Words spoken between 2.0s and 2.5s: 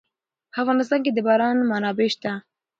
شته.